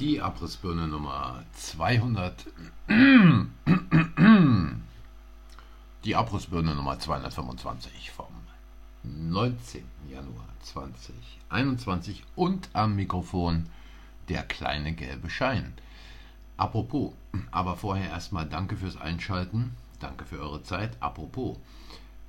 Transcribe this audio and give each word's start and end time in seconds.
Die 0.00 0.20
Abrissbirne 0.20 0.88
Nummer 0.88 1.44
200. 1.52 2.46
Die 6.04 6.16
Abrissbirne 6.16 6.74
Nummer 6.74 6.98
225 6.98 8.10
vom 8.10 8.26
19. 9.04 9.84
Januar 10.10 10.48
2021 10.62 12.24
und 12.34 12.70
am 12.72 12.96
Mikrofon 12.96 13.66
der 14.28 14.42
kleine 14.42 14.94
gelbe 14.94 15.30
Schein. 15.30 15.74
Apropos, 16.56 17.12
aber 17.52 17.76
vorher 17.76 18.10
erstmal 18.10 18.46
danke 18.46 18.76
fürs 18.76 18.96
Einschalten, 18.96 19.76
danke 20.00 20.24
für 20.24 20.40
eure 20.40 20.62
Zeit. 20.64 20.96
Apropos, 20.98 21.56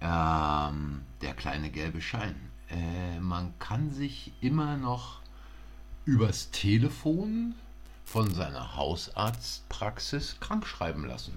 ähm, 0.02 1.02
der 1.22 1.34
kleine 1.34 1.72
gelbe 1.72 2.02
Schein. 2.02 2.36
Äh, 2.70 3.20
man 3.20 3.58
kann 3.58 3.90
sich 3.90 4.34
immer 4.42 4.78
noch 4.78 5.25
übers 6.06 6.52
Telefon 6.52 7.56
von 8.06 8.34
seiner 8.34 8.76
Hausarztpraxis 8.76 10.38
krankschreiben 10.40 11.06
lassen. 11.06 11.34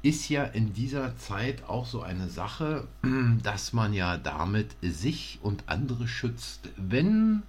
Ist 0.00 0.28
ja 0.28 0.44
in 0.44 0.72
dieser 0.72 1.18
Zeit 1.18 1.64
auch 1.64 1.84
so 1.84 2.02
eine 2.02 2.28
Sache, 2.28 2.86
dass 3.42 3.72
man 3.72 3.92
ja 3.92 4.16
damit 4.16 4.76
sich 4.80 5.40
und 5.42 5.64
andere 5.66 6.06
schützt, 6.06 6.68
wenn 6.76 7.42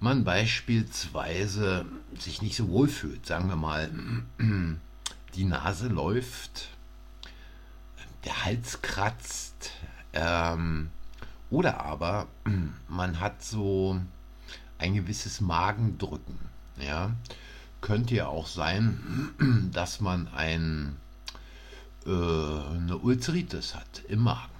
man 0.00 0.24
beispielsweise 0.24 1.86
sich 2.18 2.42
nicht 2.42 2.56
so 2.56 2.68
wohl 2.68 2.88
fühlt, 2.88 3.24
sagen 3.24 3.48
wir 3.48 3.56
mal, 3.56 3.88
die 5.34 5.44
Nase 5.44 5.86
läuft, 5.86 6.68
der 8.24 8.44
Hals 8.44 8.82
kratzt, 8.82 9.70
ähm, 10.12 10.90
oder 11.50 11.80
aber 11.80 12.26
man 12.88 13.20
hat 13.20 13.44
so 13.44 14.00
ein 14.82 14.94
gewisses 14.94 15.40
Magendrücken. 15.40 16.38
Ja? 16.78 17.12
Könnte 17.80 18.16
ja 18.16 18.26
auch 18.26 18.46
sein, 18.46 19.70
dass 19.72 20.00
man 20.00 20.28
ein, 20.28 20.96
äh, 22.04 22.10
eine 22.10 22.98
Ulzeritis 22.98 23.74
hat 23.74 24.02
im 24.08 24.20
Magen. 24.20 24.50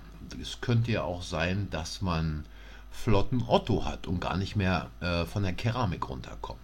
Es 0.40 0.60
könnte 0.60 0.92
ja 0.92 1.02
auch 1.02 1.22
sein, 1.22 1.68
dass 1.70 2.00
man 2.00 2.46
flotten 2.90 3.42
Otto 3.46 3.84
hat 3.84 4.06
und 4.06 4.20
gar 4.20 4.36
nicht 4.36 4.56
mehr 4.56 4.90
äh, 5.00 5.24
von 5.24 5.42
der 5.42 5.52
Keramik 5.52 6.08
runterkommt. 6.08 6.60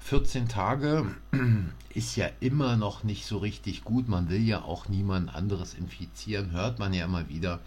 14 0.00 0.48
Tage 0.48 1.14
ist 1.94 2.16
ja 2.16 2.28
immer 2.40 2.76
noch 2.76 3.04
nicht 3.04 3.26
so 3.26 3.38
richtig 3.38 3.84
gut. 3.84 4.08
Man 4.08 4.28
will 4.28 4.42
ja 4.42 4.62
auch 4.62 4.88
niemand 4.88 5.34
anderes 5.34 5.74
infizieren. 5.74 6.50
Hört 6.52 6.78
man 6.78 6.92
ja 6.92 7.04
immer 7.04 7.28
wieder, 7.28 7.60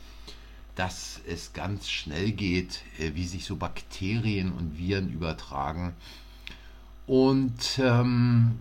dass 0.76 1.22
es 1.28 1.54
ganz 1.54 1.90
schnell 1.90 2.32
geht, 2.32 2.82
äh, 3.00 3.12
wie 3.16 3.26
sich 3.26 3.46
so 3.46 3.56
Bakterien 3.56 4.52
und 4.52 4.78
Viren 4.78 5.12
übertragen. 5.12 5.94
Und 7.06 7.80
ähm, 7.80 8.60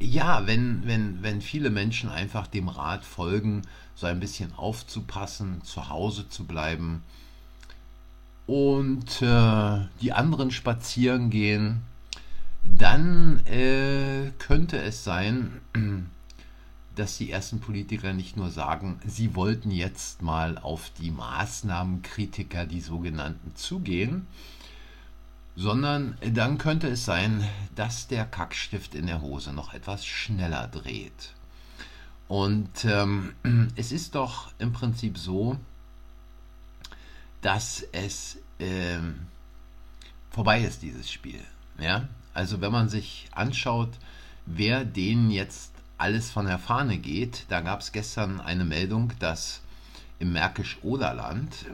ja, 0.00 0.46
wenn, 0.46 0.86
wenn, 0.86 1.22
wenn 1.22 1.40
viele 1.40 1.70
Menschen 1.70 2.10
einfach 2.10 2.46
dem 2.46 2.68
Rat 2.68 3.04
folgen, 3.04 3.62
so 3.94 4.06
ein 4.06 4.20
bisschen 4.20 4.52
aufzupassen, 4.54 5.62
zu 5.62 5.88
Hause 5.88 6.28
zu 6.28 6.44
bleiben 6.44 7.02
und 8.46 9.22
äh, 9.22 9.86
die 10.00 10.12
anderen 10.12 10.50
spazieren 10.50 11.30
gehen, 11.30 11.82
dann 12.64 13.44
äh, 13.46 14.32
könnte 14.38 14.80
es 14.80 15.04
sein, 15.04 15.60
dass 16.94 17.18
die 17.18 17.30
ersten 17.30 17.60
Politiker 17.60 18.12
nicht 18.12 18.36
nur 18.36 18.50
sagen, 18.50 19.00
sie 19.06 19.34
wollten 19.34 19.70
jetzt 19.70 20.22
mal 20.22 20.58
auf 20.58 20.90
die 20.98 21.10
Maßnahmenkritiker, 21.10 22.66
die 22.66 22.80
sogenannten, 22.80 23.54
zugehen, 23.54 24.26
sondern 25.56 26.16
dann 26.32 26.58
könnte 26.58 26.88
es 26.88 27.04
sein, 27.04 27.48
dass 27.74 28.08
der 28.08 28.24
Kackstift 28.24 28.94
in 28.94 29.06
der 29.06 29.22
Hose 29.22 29.52
noch 29.52 29.72
etwas 29.72 30.06
schneller 30.06 30.68
dreht. 30.68 31.34
Und 32.28 32.84
ähm, 32.84 33.34
es 33.76 33.92
ist 33.92 34.14
doch 34.14 34.52
im 34.58 34.72
Prinzip 34.72 35.18
so, 35.18 35.58
dass 37.40 37.84
es 37.92 38.38
ähm, 38.58 39.26
vorbei 40.30 40.62
ist, 40.62 40.82
dieses 40.82 41.10
Spiel. 41.10 41.42
Ja? 41.78 42.08
Also 42.32 42.60
wenn 42.60 42.72
man 42.72 42.88
sich 42.88 43.28
anschaut, 43.32 43.90
wer 44.46 44.84
denen 44.84 45.30
jetzt 45.30 45.73
alles 46.04 46.30
von 46.30 46.44
der 46.44 46.58
Fahne 46.58 46.98
geht, 46.98 47.46
da 47.48 47.62
gab 47.62 47.80
es 47.80 47.90
gestern 47.90 48.38
eine 48.38 48.66
Meldung, 48.66 49.14
dass 49.20 49.62
im 50.18 50.34
Märkisch-Oderland, 50.34 51.64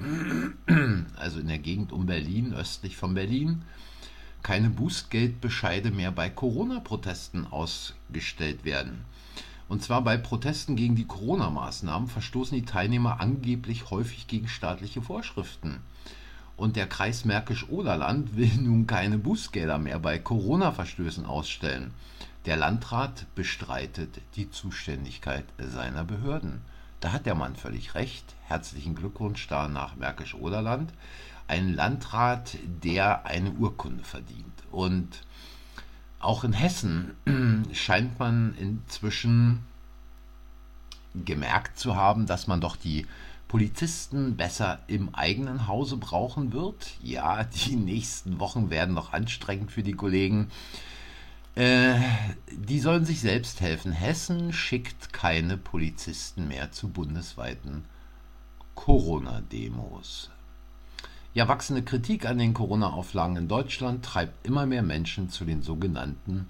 also 1.16 1.40
in 1.40 1.48
der 1.48 1.58
Gegend 1.58 1.90
um 1.90 2.06
Berlin, 2.06 2.54
östlich 2.54 2.96
von 2.96 3.12
Berlin, 3.14 3.62
keine 4.44 4.70
Bußgeldbescheide 4.70 5.90
mehr 5.90 6.12
bei 6.12 6.30
Corona-Protesten 6.30 7.44
ausgestellt 7.48 8.64
werden. 8.64 9.04
Und 9.68 9.82
zwar 9.82 10.02
bei 10.02 10.16
Protesten 10.16 10.76
gegen 10.76 10.94
die 10.94 11.08
Corona-Maßnahmen 11.08 12.06
verstoßen 12.06 12.56
die 12.56 12.64
Teilnehmer 12.64 13.20
angeblich 13.20 13.90
häufig 13.90 14.28
gegen 14.28 14.46
staatliche 14.46 15.02
Vorschriften. 15.02 15.80
Und 16.56 16.76
der 16.76 16.86
Kreis 16.86 17.24
Märkisch-Oderland 17.24 18.36
will 18.36 18.52
nun 18.60 18.86
keine 18.86 19.18
Bußgelder 19.18 19.78
mehr 19.78 19.98
bei 19.98 20.20
Corona-Verstößen 20.20 21.26
ausstellen. 21.26 21.92
Der 22.46 22.56
Landrat 22.56 23.26
bestreitet 23.34 24.22
die 24.34 24.50
Zuständigkeit 24.50 25.44
seiner 25.58 26.04
Behörden. 26.04 26.62
Da 27.00 27.12
hat 27.12 27.26
der 27.26 27.34
Mann 27.34 27.54
völlig 27.54 27.94
recht. 27.94 28.34
Herzlichen 28.46 28.94
Glückwunsch 28.94 29.46
da 29.48 29.68
nach 29.68 29.96
Märkisch-Oderland. 29.96 30.90
Ein 31.48 31.74
Landrat, 31.74 32.56
der 32.82 33.26
eine 33.26 33.50
Urkunde 33.50 34.04
verdient. 34.04 34.46
Und 34.70 35.22
auch 36.18 36.44
in 36.44 36.54
Hessen 36.54 37.14
scheint 37.72 38.18
man 38.18 38.54
inzwischen 38.56 39.60
gemerkt 41.14 41.78
zu 41.78 41.96
haben, 41.96 42.26
dass 42.26 42.46
man 42.46 42.60
doch 42.62 42.76
die 42.76 43.06
Polizisten 43.48 44.36
besser 44.36 44.78
im 44.86 45.14
eigenen 45.14 45.66
Hause 45.66 45.96
brauchen 45.96 46.52
wird. 46.52 46.92
Ja, 47.02 47.44
die 47.44 47.76
nächsten 47.76 48.38
Wochen 48.38 48.70
werden 48.70 48.94
noch 48.94 49.12
anstrengend 49.12 49.72
für 49.72 49.82
die 49.82 49.92
Kollegen. 49.92 50.50
Äh, 51.56 51.98
die 52.52 52.78
sollen 52.78 53.04
sich 53.04 53.20
selbst 53.20 53.60
helfen. 53.60 53.92
Hessen 53.92 54.52
schickt 54.52 55.12
keine 55.12 55.56
Polizisten 55.56 56.48
mehr 56.48 56.70
zu 56.70 56.88
bundesweiten 56.88 57.84
Corona-Demos. 58.74 60.30
Ja, 61.34 61.48
wachsende 61.48 61.82
Kritik 61.82 62.26
an 62.26 62.38
den 62.38 62.54
Corona-Auflagen 62.54 63.36
in 63.36 63.48
Deutschland 63.48 64.04
treibt 64.04 64.46
immer 64.46 64.66
mehr 64.66 64.82
Menschen 64.82 65.28
zu 65.28 65.44
den 65.44 65.62
sogenannten 65.62 66.46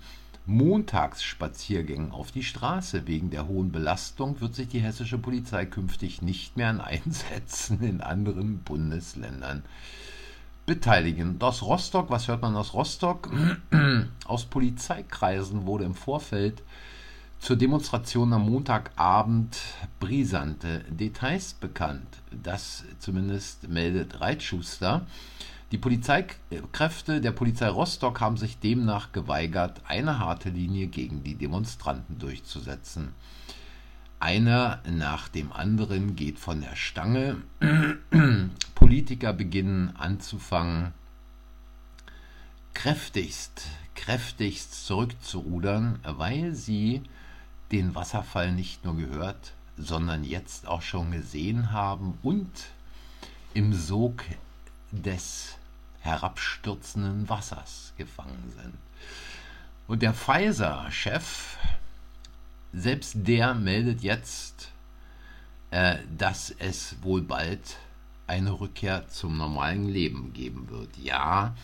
Montagsspaziergängen 0.47 2.13
auf 2.13 2.33
die 2.33 2.43
Straße. 2.43 3.07
Wegen 3.07 3.31
der 3.31 3.47
hohen 3.47 3.73
Belastung 3.73 4.41
wird 4.41 4.55
sich 4.55 4.69
die 4.69 4.81
hessische 4.81 5.19
Polizei 5.19 5.67
künftig 5.67 6.23
nicht 6.23 6.57
mehr 6.57 6.69
an 6.69 6.81
Einsätzen 6.81 7.83
in 7.83 8.01
anderen 8.01 8.59
Bundesländern 8.61 9.65
beteiligen. 10.71 11.37
Aus 11.41 11.63
Rostock, 11.63 12.11
was 12.11 12.29
hört 12.29 12.43
man 12.43 12.55
aus 12.55 12.75
Rostock? 12.75 13.29
aus 14.25 14.45
Polizeikreisen 14.45 15.67
wurde 15.67 15.83
im 15.83 15.97
Vorfeld 15.97 16.63
zur 17.41 17.57
Demonstration 17.57 18.33
am 18.33 18.49
Montagabend 18.49 19.59
brisante 19.99 20.85
Details 20.89 21.55
bekannt. 21.55 22.07
Das 22.31 22.85
zumindest 23.01 23.69
meldet 23.69 24.21
Reitschuster. 24.21 25.07
Die 25.73 25.79
Polizeikräfte 25.79 27.21
der 27.21 27.33
Polizei 27.33 27.69
Rostock 27.69 28.21
haben 28.21 28.37
sich 28.37 28.61
demnach 28.61 29.11
geweigert, 29.11 29.83
eine 29.89 30.21
harte 30.21 30.51
Linie 30.51 30.87
gegen 30.87 31.25
die 31.25 31.35
Demonstranten 31.35 32.21
durchzusetzen. 32.21 33.09
Einer 34.21 34.83
nach 34.89 35.27
dem 35.27 35.51
anderen 35.53 36.15
geht 36.15 36.39
von 36.39 36.61
der 36.61 36.77
Stange. 36.77 37.39
Politiker 38.91 39.33
beginnen 39.33 39.95
anzufangen, 39.95 40.93
kräftigst, 42.75 43.69
kräftigst 43.95 44.85
zurückzurudern, 44.85 46.01
weil 46.03 46.57
sie 46.57 47.03
den 47.71 47.95
Wasserfall 47.95 48.51
nicht 48.51 48.85
nur 48.85 48.97
gehört, 48.97 49.53
sondern 49.77 50.25
jetzt 50.25 50.67
auch 50.67 50.83
schon 50.83 51.13
gesehen 51.13 51.71
haben 51.71 52.19
und 52.25 52.51
im 53.55 53.75
Sog 53.75 54.25
des 54.91 55.57
herabstürzenden 56.01 57.29
Wassers 57.29 57.93
gefangen 57.97 58.53
sind. 58.61 58.75
Und 59.87 60.03
der 60.03 60.15
Pfizer-Chef, 60.15 61.59
selbst 62.73 63.13
der 63.15 63.55
meldet 63.55 64.03
jetzt, 64.03 64.73
äh, 65.71 65.99
dass 66.19 66.51
es 66.59 66.97
wohl 67.03 67.23
bald 67.23 67.77
eine 68.31 68.61
Rückkehr 68.61 69.09
zum 69.09 69.37
normalen 69.37 69.89
Leben 69.89 70.33
geben 70.33 70.71
wird. 70.71 70.97
Ja, 70.97 71.57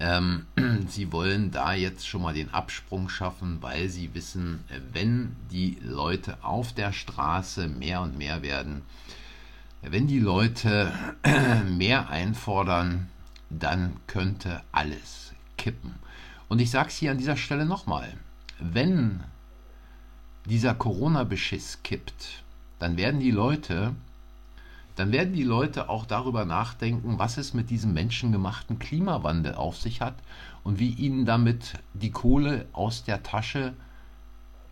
ähm, 0.00 0.46
sie 0.88 1.12
wollen 1.12 1.50
da 1.50 1.74
jetzt 1.74 2.08
schon 2.08 2.22
mal 2.22 2.32
den 2.32 2.52
Absprung 2.54 3.10
schaffen, 3.10 3.58
weil 3.60 3.90
sie 3.90 4.14
wissen, 4.14 4.64
wenn 4.92 5.36
die 5.50 5.76
Leute 5.82 6.38
auf 6.42 6.72
der 6.72 6.94
Straße 6.94 7.68
mehr 7.68 8.00
und 8.00 8.16
mehr 8.16 8.40
werden, 8.42 8.82
wenn 9.82 10.06
die 10.06 10.18
Leute 10.18 10.92
mehr 11.68 12.08
einfordern, 12.08 13.10
dann 13.50 13.96
könnte 14.06 14.62
alles 14.72 15.34
kippen. 15.58 15.94
Und 16.48 16.60
ich 16.60 16.70
sage 16.70 16.88
es 16.88 16.96
hier 16.96 17.10
an 17.10 17.18
dieser 17.18 17.36
Stelle 17.36 17.66
nochmal, 17.66 18.16
wenn 18.58 19.20
dieser 20.46 20.74
Corona-Beschiss 20.74 21.82
kippt, 21.82 22.44
dann 22.78 22.96
werden 22.96 23.20
die 23.20 23.30
Leute, 23.30 23.94
dann 24.98 25.12
werden 25.12 25.32
die 25.32 25.44
Leute 25.44 25.88
auch 25.88 26.06
darüber 26.06 26.44
nachdenken, 26.44 27.18
was 27.18 27.38
es 27.38 27.54
mit 27.54 27.70
diesem 27.70 27.94
menschengemachten 27.94 28.80
Klimawandel 28.80 29.54
auf 29.54 29.76
sich 29.76 30.00
hat 30.00 30.16
und 30.64 30.80
wie 30.80 30.90
ihnen 30.90 31.24
damit 31.24 31.74
die 31.94 32.10
Kohle 32.10 32.66
aus 32.72 33.04
der 33.04 33.22
Tasche 33.22 33.74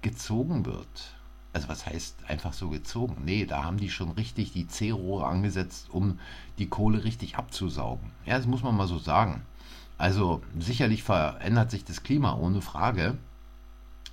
gezogen 0.02 0.66
wird. 0.66 1.14
Also 1.52 1.68
was 1.68 1.86
heißt 1.86 2.24
einfach 2.28 2.52
so 2.52 2.70
gezogen? 2.70 3.22
Nee, 3.24 3.46
da 3.46 3.62
haben 3.62 3.78
die 3.78 3.88
schon 3.88 4.10
richtig 4.10 4.52
die 4.52 4.66
C-Rohre 4.66 5.26
angesetzt, 5.26 5.90
um 5.90 6.18
die 6.58 6.68
Kohle 6.68 7.04
richtig 7.04 7.36
abzusaugen. 7.36 8.10
Ja, 8.24 8.36
das 8.36 8.46
muss 8.46 8.64
man 8.64 8.76
mal 8.76 8.88
so 8.88 8.98
sagen. 8.98 9.42
Also 9.96 10.42
sicherlich 10.58 11.04
verändert 11.04 11.70
sich 11.70 11.84
das 11.84 12.02
Klima 12.02 12.34
ohne 12.34 12.62
Frage. 12.62 13.16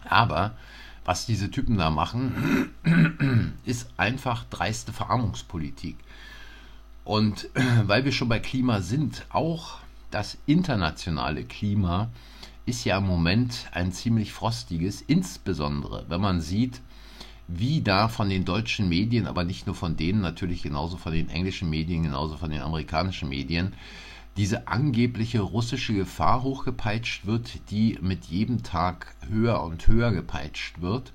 Aber 0.07 0.51
was 1.05 1.25
diese 1.25 1.51
Typen 1.51 1.77
da 1.77 1.89
machen, 1.89 2.71
ist 3.65 3.89
einfach 3.97 4.45
dreiste 4.45 4.93
Verarmungspolitik. 4.93 5.97
Und 7.03 7.49
weil 7.83 8.05
wir 8.05 8.11
schon 8.11 8.29
bei 8.29 8.39
Klima 8.39 8.81
sind, 8.81 9.25
auch 9.29 9.79
das 10.11 10.37
internationale 10.45 11.43
Klima 11.43 12.09
ist 12.65 12.85
ja 12.85 12.97
im 12.97 13.07
Moment 13.07 13.67
ein 13.71 13.91
ziemlich 13.91 14.31
frostiges, 14.31 15.01
insbesondere 15.01 16.05
wenn 16.07 16.21
man 16.21 16.39
sieht, 16.39 16.81
wie 17.47 17.81
da 17.81 18.07
von 18.07 18.29
den 18.29 18.45
deutschen 18.45 18.87
Medien, 18.87 19.27
aber 19.27 19.43
nicht 19.43 19.67
nur 19.67 19.75
von 19.75 19.97
denen, 19.97 20.21
natürlich 20.21 20.63
genauso 20.63 20.97
von 20.97 21.11
den 21.11 21.29
englischen 21.29 21.69
Medien, 21.69 22.03
genauso 22.03 22.37
von 22.37 22.51
den 22.51 22.61
amerikanischen 22.61 23.27
Medien, 23.27 23.73
diese 24.37 24.67
angebliche 24.67 25.41
russische 25.41 25.93
Gefahr 25.93 26.43
hochgepeitscht 26.43 27.25
wird, 27.25 27.69
die 27.69 27.99
mit 28.01 28.25
jedem 28.25 28.63
Tag 28.63 29.13
höher 29.29 29.61
und 29.63 29.87
höher 29.87 30.11
gepeitscht 30.11 30.81
wird. 30.81 31.13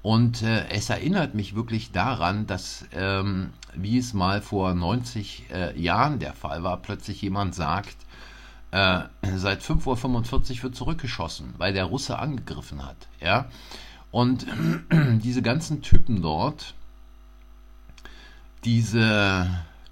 Und 0.00 0.42
äh, 0.42 0.68
es 0.70 0.88
erinnert 0.88 1.34
mich 1.34 1.54
wirklich 1.54 1.92
daran, 1.92 2.46
dass, 2.46 2.86
ähm, 2.92 3.50
wie 3.74 3.98
es 3.98 4.14
mal 4.14 4.40
vor 4.40 4.72
90 4.72 5.46
äh, 5.52 5.78
Jahren 5.78 6.18
der 6.18 6.32
Fall 6.32 6.62
war, 6.62 6.78
plötzlich 6.78 7.20
jemand 7.20 7.54
sagt, 7.54 7.96
äh, 8.70 9.00
seit 9.36 9.62
5.45 9.62 10.58
Uhr 10.58 10.62
wird 10.62 10.76
zurückgeschossen, 10.76 11.54
weil 11.58 11.72
der 11.72 11.84
Russe 11.84 12.18
angegriffen 12.18 12.86
hat. 12.86 13.08
Ja? 13.20 13.46
Und 14.10 14.46
diese 14.90 15.42
ganzen 15.42 15.82
Typen 15.82 16.22
dort, 16.22 16.74
diese 18.64 19.48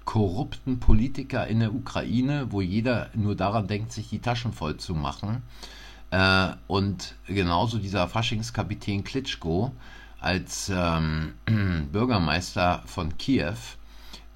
korrupten 0.07 0.79
Politiker 0.79 1.45
in 1.47 1.59
der 1.59 1.75
Ukraine, 1.75 2.47
wo 2.51 2.61
jeder 2.61 3.09
nur 3.13 3.35
daran 3.35 3.67
denkt, 3.67 3.91
sich 3.91 4.09
die 4.09 4.19
Taschen 4.19 4.53
voll 4.53 4.77
zu 4.77 4.95
machen. 4.95 5.43
Äh, 6.11 6.53
und 6.65 7.15
genauso 7.27 7.77
dieser 7.77 8.07
Faschingskapitän 8.07 9.03
Klitschko 9.03 9.73
als 10.21 10.71
ähm, 10.73 11.33
Bürgermeister 11.91 12.83
von 12.85 13.17
Kiew, 13.17 13.57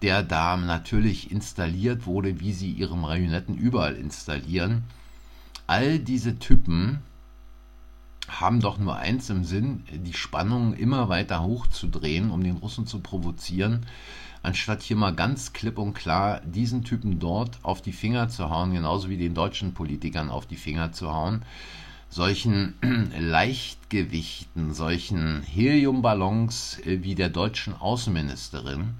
der 0.02 0.24
da 0.24 0.58
natürlich 0.58 1.32
installiert 1.32 2.06
wurde, 2.06 2.42
wie 2.42 2.52
sie 2.52 2.72
ihre 2.72 2.98
Marionetten 2.98 3.56
überall 3.56 3.96
installieren. 3.96 4.84
All 5.68 6.00
diese 6.00 6.38
Typen 6.38 7.00
haben 8.28 8.60
doch 8.60 8.78
nur 8.78 8.98
eins 8.98 9.30
im 9.30 9.46
Sinn, 9.46 9.86
die 9.90 10.14
Spannung 10.14 10.74
immer 10.74 11.08
weiter 11.08 11.42
hochzudrehen, 11.42 12.30
um 12.30 12.44
den 12.44 12.58
Russen 12.58 12.86
zu 12.86 13.00
provozieren 13.00 13.86
anstatt 14.44 14.82
hier 14.82 14.96
mal 14.96 15.14
ganz 15.14 15.54
klipp 15.54 15.78
und 15.78 15.94
klar 15.94 16.42
diesen 16.42 16.84
Typen 16.84 17.20
dort 17.20 17.60
auf 17.64 17.82
die 17.82 17.94
Finger 17.94 18.30
zu 18.30 18.50
hauen, 18.50 18.74
genauso 18.74 19.10
wie 19.10 19.18
den 19.18 19.36
deutschen 19.36 19.74
Politikern 19.74 20.30
auf 20.30 20.46
die 20.46 20.56
Finger 20.56 20.92
zu 20.92 21.14
hauen, 21.14 21.44
solchen 22.10 22.76
Leichtgewichten, 23.20 24.74
solchen 24.74 25.44
Heliumballons 25.44 26.80
äh, 26.86 27.04
wie 27.04 27.16
der 27.16 27.30
deutschen 27.30 27.74
Außenministerin, 27.80 28.96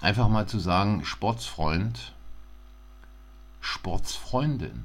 einfach 0.00 0.28
mal 0.28 0.46
zu 0.46 0.58
sagen, 0.58 1.04
Sportsfreund, 1.04 2.12
Sportsfreundin. 3.60 4.84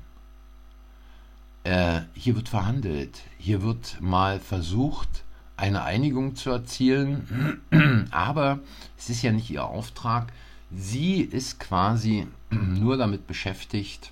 Äh, 1.64 2.02
hier 2.14 2.36
wird 2.36 2.50
verhandelt, 2.50 3.22
hier 3.38 3.62
wird 3.62 4.02
mal 4.02 4.40
versucht, 4.40 5.23
eine 5.58 5.84
Einigung 5.84 6.36
zu 6.36 6.50
erzielen, 6.50 7.62
aber 8.12 8.60
es 8.98 9.10
ist 9.10 9.22
ja 9.22 9.32
nicht 9.32 9.50
ihr 9.50 9.66
Auftrag. 9.66 10.32
Sie 10.72 11.22
ist 11.22 11.60
quasi 11.60 12.28
nur 12.50 12.98
damit 12.98 13.28
beschäftigt, 13.28 14.12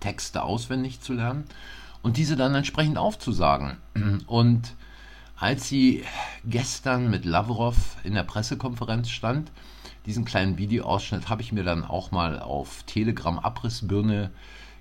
Texte 0.00 0.42
auswendig 0.42 1.00
zu 1.00 1.12
lernen 1.12 1.44
und 2.02 2.16
diese 2.16 2.36
dann 2.36 2.54
entsprechend 2.54 2.98
aufzusagen. 2.98 3.76
Und 4.26 4.74
als 5.36 5.68
sie 5.68 6.04
gestern 6.44 7.10
mit 7.10 7.24
Lavrov 7.24 7.96
in 8.02 8.14
der 8.14 8.24
Pressekonferenz 8.24 9.10
stand, 9.10 9.50
diesen 10.06 10.24
kleinen 10.24 10.58
Videoausschnitt 10.58 11.28
habe 11.28 11.42
ich 11.42 11.52
mir 11.52 11.64
dann 11.64 11.84
auch 11.84 12.10
mal 12.10 12.40
auf 12.40 12.82
Telegram 12.84 13.38
Abrissbirne 13.38 14.30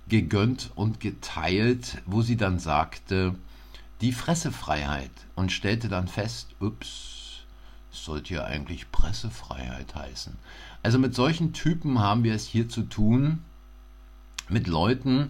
gegönnt 0.08 0.72
und 0.76 1.00
geteilt, 1.00 2.02
wo 2.06 2.22
sie 2.22 2.38
dann 2.38 2.60
sagte, 2.60 3.36
die 4.02 4.12
Fressefreiheit 4.12 5.12
und 5.36 5.52
stellte 5.52 5.88
dann 5.88 6.08
fest, 6.08 6.56
ups, 6.60 7.46
es 7.92 8.06
sollte 8.06 8.36
ja 8.36 8.44
eigentlich 8.44 8.92
Pressefreiheit 8.92 9.96
heißen. 9.96 10.38
Also 10.84 11.00
mit 11.00 11.16
solchen 11.16 11.54
Typen 11.54 12.00
haben 12.00 12.24
wir 12.24 12.34
es 12.34 12.46
hier 12.46 12.70
zu 12.70 12.84
tun, 12.84 13.44
mit 14.50 14.68
Leuten, 14.68 15.30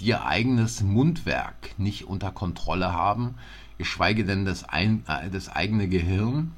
die 0.00 0.06
ihr 0.06 0.24
eigenes 0.24 0.82
Mundwerk 0.82 1.78
nicht 1.78 2.04
unter 2.04 2.30
Kontrolle 2.30 2.92
haben, 2.92 3.36
geschweige 3.78 4.24
denn 4.24 4.44
das, 4.44 4.64
ein, 4.64 5.04
äh, 5.06 5.30
das 5.30 5.48
eigene 5.48 5.88
Gehirn 5.88 6.52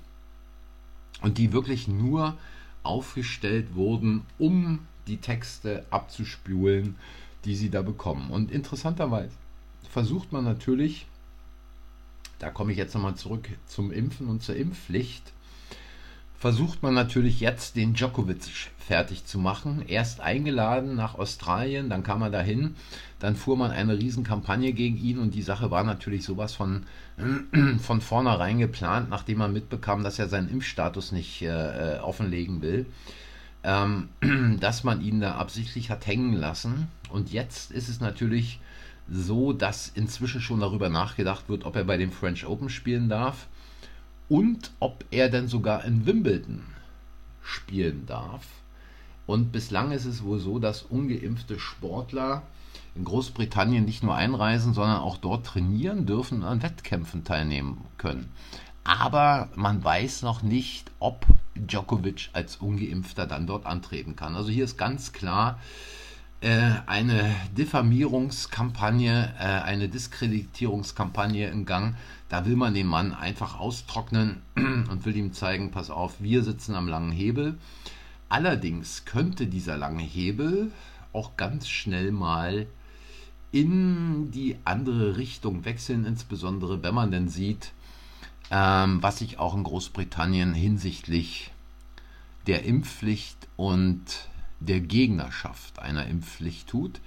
und 1.21 1.39
die 1.39 1.53
wirklich 1.53 1.89
nur 1.89 2.37
aufgestellt 2.83 3.75
wurden, 3.75 4.25
um 4.39 4.81
die 5.07 5.19
Texte 5.19 5.85
abzuspülen, 5.91 6.97
die 7.45 7.55
sie 7.55 7.71
da 7.71 7.83
bekommen. 7.83 8.31
Und 8.31 8.51
interessanterweise 8.51 9.35
versucht 9.91 10.33
man 10.33 10.45
natürlich 10.45 11.07
da 12.41 12.51
komme 12.51 12.73
ich 12.73 12.79
jetzt 12.79 12.95
nochmal 12.95 13.15
zurück 13.15 13.49
zum 13.67 13.93
Impfen 13.93 14.27
und 14.27 14.43
zur 14.43 14.57
Impfpflicht, 14.57 15.33
versucht 16.41 16.83
man 16.83 16.95
natürlich 16.95 17.39
jetzt 17.39 17.77
den 17.77 17.93
Djokovic 17.93 18.71
fertig 18.79 19.27
zu 19.27 19.39
machen. 19.39 19.85
Erst 19.87 20.21
eingeladen 20.21 20.97
nach 20.97 21.15
Australien, 21.15 21.91
dann 21.91 22.03
kam 22.03 22.23
er 22.23 22.31
dahin, 22.31 22.77
dann 23.19 23.37
fuhr 23.37 23.59
man 23.59 23.71
eine 23.71 23.99
Riesenkampagne 23.99 24.73
gegen 24.73 24.97
ihn 24.97 25.19
und 25.19 25.35
die 25.35 25.43
Sache 25.43 25.71
war 25.71 25.85
natürlich 25.85 26.25
sowas 26.25 26.55
von, 26.55 26.87
von 27.79 28.01
vornherein 28.01 28.59
geplant, 28.59 29.11
nachdem 29.11 29.39
man 29.39 29.53
mitbekam, 29.53 30.03
dass 30.03 30.19
er 30.19 30.29
seinen 30.29 30.49
Impfstatus 30.49 31.13
nicht 31.13 31.43
äh, 31.43 31.97
äh 31.97 31.99
offenlegen 32.01 32.63
will, 32.63 32.87
ähm, 33.63 34.09
dass 34.61 34.83
man 34.83 35.03
ihn 35.03 35.21
da 35.21 35.35
absichtlich 35.35 35.91
hat 35.91 36.07
hängen 36.07 36.33
lassen. 36.33 36.89
Und 37.11 37.33
jetzt 37.33 37.71
ist 37.71 37.91
es 37.91 38.01
natürlich 38.01 38.61
so, 39.11 39.53
dass 39.53 39.89
inzwischen 39.89 40.41
schon 40.41 40.61
darüber 40.61 40.89
nachgedacht 40.89 41.49
wird, 41.49 41.65
ob 41.65 41.77
er 41.77 41.85
bei 41.85 41.97
den 41.97 42.13
French 42.13 42.47
Open 42.47 42.69
spielen 42.69 43.09
darf 43.09 43.49
und 44.29 44.71
ob 44.79 45.05
er 45.11 45.29
denn 45.29 45.49
sogar 45.49 45.85
in 45.85 46.07
Wimbledon 46.07 46.63
spielen 47.43 48.07
darf. 48.07 48.47
Und 49.27 49.53
bislang 49.53 49.93
ist 49.93 50.07
es 50.07 50.23
wohl 50.23 50.39
so, 50.39 50.59
dass 50.59 50.83
ungeimpfte 50.83 51.59
Sportler 51.59 52.43
in 52.95 53.05
Großbritannien 53.05 53.85
nicht 53.85 54.03
nur 54.03 54.15
einreisen, 54.15 54.75
sondern 54.75 54.99
auch 54.99 55.17
dort 55.17 55.47
trainieren 55.47 56.07
dürfen 56.07 56.43
und 56.43 56.45
an 56.45 56.63
Wettkämpfen 56.63 57.25
teilnehmen 57.25 57.85
können. 57.99 58.33
Aber 58.85 59.49
man 59.55 59.83
weiß 59.85 60.23
noch 60.23 60.43
nicht, 60.43 60.91
ob 60.99 61.27
Djokovic 61.55 62.31
als 62.33 62.57
ungeimpfter 62.57 63.27
dann 63.27 63.47
dort 63.47 63.67
antreten 63.67 64.17
kann. 64.17 64.35
Also 64.35 64.51
hier 64.51 64.65
ist 64.65 64.79
ganz 64.79 65.13
klar, 65.13 65.61
eine 66.49 67.35
Diffamierungskampagne, 67.57 69.35
äh, 69.39 69.43
eine 69.43 69.89
Diskreditierungskampagne 69.89 71.49
im 71.49 71.67
Gang. 71.67 71.97
Da 72.29 72.47
will 72.47 72.57
man 72.57 72.73
den 72.73 72.87
Mann 72.87 73.13
einfach 73.13 73.59
austrocknen 73.61 74.41
und 74.57 75.05
will 75.05 75.17
ihm 75.17 75.33
zeigen, 75.33 75.71
pass 75.71 75.91
auf, 75.91 76.15
wir 76.21 76.43
sitzen 76.43 76.75
am 76.75 76.89
langen 76.89 77.13
Hebel. 77.13 77.59
Allerdings 78.31 79.05
könnte 79.05 79.47
dieser 79.49 79.77
lange 79.77 80.03
Hebel 80.03 80.71
auch 81.13 81.37
ganz 81.37 81.69
schnell 81.69 82.13
mal 82.13 82.67
in 83.53 84.31
die 84.31 84.57
andere 84.65 85.17
Richtung 85.17 85.65
wechseln, 85.65 86.05
insbesondere 86.05 86.83
wenn 86.83 86.95
man 86.95 87.11
denn 87.11 87.29
sieht, 87.29 87.73
ähm, 88.51 89.03
was 89.03 89.19
sich 89.19 89.39
auch 89.39 89.55
in 89.55 89.65
Großbritannien 89.65 90.55
hinsichtlich 90.55 91.51
der 92.47 92.65
Impfpflicht 92.65 93.49
und 93.57 94.01
der 94.61 94.81
Gegnerschaft 94.81 95.79
einer 95.79 96.07
Impfpflicht 96.07 96.69
tut 96.69 97.01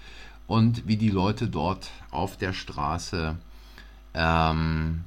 und 0.48 0.88
wie 0.88 0.98
die 0.98 1.10
Leute 1.10 1.48
dort 1.48 1.90
auf 2.12 2.38
der 2.38 2.54
Straße 2.54 3.36
ähm, 4.14 5.04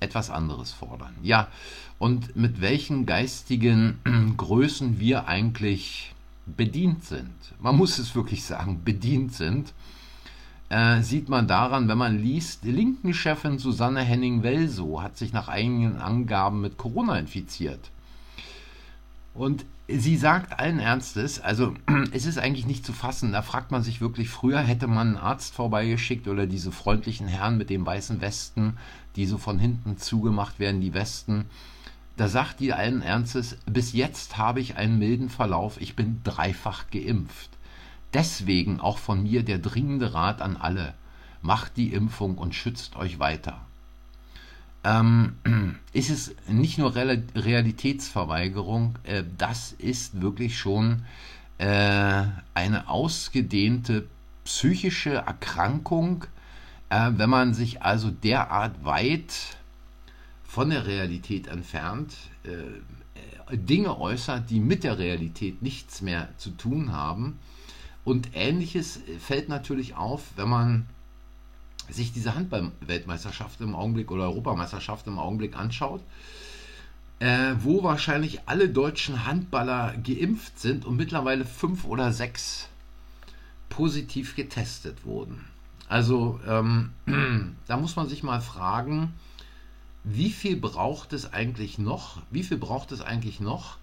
etwas 0.00 0.30
anderes 0.30 0.72
fordern. 0.72 1.14
Ja, 1.22 1.48
und 1.98 2.36
mit 2.36 2.60
welchen 2.60 3.06
geistigen 3.06 4.34
Größen 4.36 5.00
wir 5.00 5.26
eigentlich 5.26 6.14
bedient 6.46 7.04
sind. 7.04 7.32
Man 7.60 7.76
muss 7.76 7.98
es 7.98 8.14
wirklich 8.14 8.44
sagen, 8.44 8.82
bedient 8.84 9.34
sind. 9.34 9.72
äh, 10.70 11.02
sieht 11.02 11.28
man 11.28 11.48
daran, 11.48 11.88
wenn 11.88 11.98
man 11.98 12.20
liest, 12.22 12.64
die 12.64 12.72
Linken-Chefin 12.72 13.58
Susanne 13.58 14.02
Henning-Welso 14.02 15.02
hat 15.02 15.16
sich 15.16 15.32
nach 15.32 15.48
einigen 15.48 15.96
Angaben 15.96 16.60
mit 16.60 16.76
Corona 16.76 17.18
infiziert. 17.18 17.90
Und 19.34 19.64
sie 19.88 20.18
sagt 20.18 20.58
allen 20.58 20.78
Ernstes, 20.78 21.40
also 21.40 21.74
es 22.12 22.26
ist 22.26 22.38
eigentlich 22.38 22.66
nicht 22.66 22.84
zu 22.84 22.92
fassen, 22.92 23.32
da 23.32 23.42
fragt 23.42 23.70
man 23.70 23.82
sich 23.82 24.00
wirklich, 24.00 24.28
früher 24.28 24.60
hätte 24.60 24.86
man 24.86 25.08
einen 25.08 25.16
Arzt 25.16 25.54
vorbeigeschickt 25.54 26.28
oder 26.28 26.46
diese 26.46 26.72
freundlichen 26.72 27.26
Herren 27.26 27.56
mit 27.56 27.70
den 27.70 27.84
weißen 27.84 28.20
Westen, 28.20 28.76
die 29.16 29.26
so 29.26 29.38
von 29.38 29.58
hinten 29.58 29.96
zugemacht 29.96 30.58
werden, 30.58 30.80
die 30.80 30.94
Westen. 30.94 31.46
Da 32.16 32.28
sagt 32.28 32.60
die 32.60 32.72
allen 32.72 33.00
Ernstes, 33.00 33.56
bis 33.66 33.92
jetzt 33.92 34.36
habe 34.36 34.60
ich 34.60 34.76
einen 34.76 34.98
milden 34.98 35.30
Verlauf, 35.30 35.80
ich 35.80 35.96
bin 35.96 36.20
dreifach 36.22 36.90
geimpft. 36.90 37.50
Deswegen 38.12 38.80
auch 38.80 38.98
von 38.98 39.22
mir 39.22 39.42
der 39.42 39.58
dringende 39.58 40.14
Rat 40.14 40.42
an 40.42 40.56
alle, 40.56 40.94
macht 41.40 41.76
die 41.76 41.92
Impfung 41.92 42.36
und 42.36 42.54
schützt 42.54 42.96
euch 42.96 43.18
weiter. 43.18 43.67
Ähm, 44.84 45.34
ist 45.92 46.10
es 46.10 46.34
nicht 46.46 46.78
nur 46.78 46.94
Realitätsverweigerung, 46.94 48.98
äh, 49.04 49.24
das 49.36 49.72
ist 49.72 50.20
wirklich 50.20 50.58
schon 50.58 51.02
äh, 51.58 52.24
eine 52.54 52.88
ausgedehnte 52.88 54.06
psychische 54.44 55.14
Erkrankung, 55.14 56.24
äh, 56.88 57.10
wenn 57.16 57.30
man 57.30 57.54
sich 57.54 57.82
also 57.82 58.10
derart 58.10 58.84
weit 58.84 59.58
von 60.44 60.70
der 60.70 60.86
Realität 60.86 61.48
entfernt, 61.48 62.14
äh, 62.44 63.52
äh, 63.52 63.58
Dinge 63.58 64.00
äußert, 64.00 64.48
die 64.50 64.60
mit 64.60 64.84
der 64.84 64.98
Realität 64.98 65.60
nichts 65.60 66.00
mehr 66.00 66.28
zu 66.38 66.50
tun 66.50 66.92
haben. 66.92 67.38
Und 68.04 68.30
ähnliches 68.34 69.00
fällt 69.18 69.50
natürlich 69.50 69.94
auf, 69.94 70.22
wenn 70.36 70.48
man 70.48 70.86
sich 71.88 72.12
diese 72.12 72.34
Handball-Weltmeisterschaft 72.34 73.60
im 73.60 73.74
Augenblick 73.74 74.10
oder 74.10 74.24
Europameisterschaft 74.24 75.06
im 75.06 75.18
Augenblick 75.18 75.56
anschaut, 75.56 76.02
äh, 77.20 77.54
wo 77.60 77.82
wahrscheinlich 77.82 78.40
alle 78.46 78.68
deutschen 78.68 79.26
Handballer 79.26 79.94
geimpft 80.04 80.58
sind 80.58 80.84
und 80.84 80.96
mittlerweile 80.96 81.44
fünf 81.44 81.84
oder 81.84 82.12
sechs 82.12 82.68
positiv 83.68 84.36
getestet 84.36 85.04
wurden. 85.04 85.44
Also 85.88 86.38
ähm, 86.46 86.90
da 87.66 87.76
muss 87.76 87.96
man 87.96 88.08
sich 88.08 88.22
mal 88.22 88.40
fragen, 88.40 89.14
wie 90.04 90.30
viel 90.30 90.56
braucht 90.56 91.12
es 91.12 91.32
eigentlich 91.32 91.78
noch? 91.78 92.22
Wie 92.30 92.42
viel 92.42 92.56
braucht 92.56 92.92
es 92.92 93.00
eigentlich 93.00 93.40
noch, 93.40 93.78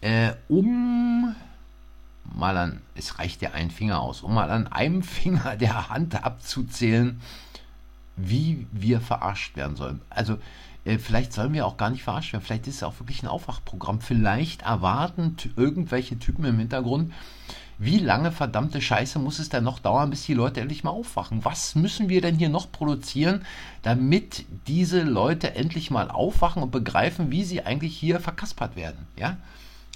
äh, 0.00 0.32
um 0.48 1.34
mal 2.34 2.56
an, 2.56 2.80
es 2.94 3.18
reicht 3.18 3.42
ja 3.42 3.52
ein 3.52 3.70
Finger 3.70 4.00
aus, 4.00 4.22
um 4.22 4.34
mal 4.34 4.50
an 4.50 4.66
einem 4.66 5.02
Finger 5.04 5.56
der 5.56 5.88
Hand 5.88 6.22
abzuzählen, 6.22 7.20
wie 8.16 8.66
wir 8.72 9.00
verarscht 9.00 9.56
werden 9.56 9.76
sollen. 9.76 10.00
Also 10.10 10.38
äh, 10.84 10.98
vielleicht 10.98 11.32
sollen 11.32 11.52
wir 11.52 11.66
auch 11.66 11.76
gar 11.76 11.90
nicht 11.90 12.02
verarscht 12.02 12.32
werden, 12.32 12.44
vielleicht 12.44 12.66
ist 12.66 12.76
es 12.76 12.82
auch 12.82 12.98
wirklich 13.00 13.22
ein 13.22 13.28
Aufwachprogramm. 13.28 14.00
Vielleicht 14.00 14.62
erwarten 14.62 15.36
irgendwelche 15.56 16.18
Typen 16.18 16.44
im 16.44 16.58
Hintergrund, 16.58 17.12
wie 17.78 17.98
lange 17.98 18.32
verdammte 18.32 18.80
Scheiße 18.80 19.18
muss 19.18 19.38
es 19.38 19.50
denn 19.50 19.64
noch 19.64 19.78
dauern, 19.80 20.08
bis 20.08 20.24
die 20.24 20.32
Leute 20.32 20.60
endlich 20.62 20.82
mal 20.82 20.90
aufwachen? 20.90 21.44
Was 21.44 21.74
müssen 21.74 22.08
wir 22.08 22.22
denn 22.22 22.36
hier 22.36 22.48
noch 22.48 22.72
produzieren, 22.72 23.44
damit 23.82 24.46
diese 24.66 25.02
Leute 25.02 25.54
endlich 25.54 25.90
mal 25.90 26.10
aufwachen 26.10 26.62
und 26.62 26.70
begreifen, 26.70 27.30
wie 27.30 27.44
sie 27.44 27.66
eigentlich 27.66 27.94
hier 27.94 28.18
verkaspert 28.18 28.76
werden? 28.76 29.06
Ja? 29.18 29.36